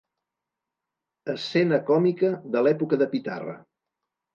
[1.35, 3.61] Escena còmica de l'època de Pitarra.